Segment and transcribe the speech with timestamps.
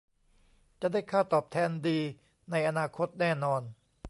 [0.81, 1.99] จะได้ค่าตอบแทนดี
[2.51, 3.61] ในอนาคตแน่นอน